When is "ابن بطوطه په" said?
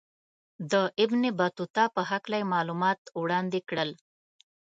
1.03-2.01